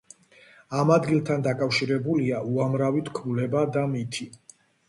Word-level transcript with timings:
ამ 0.77 0.91
ადგილთან 0.95 1.45
დაკავშირებულია 1.49 2.41
უამრავი 2.53 3.07
თქმულება 3.11 3.65
და 3.77 3.89
მითი. 3.93 4.31